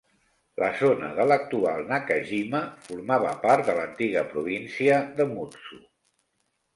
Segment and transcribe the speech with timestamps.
[0.61, 5.79] La zona de l'actual Nakajima formava part de l'antiga província de Mutsu.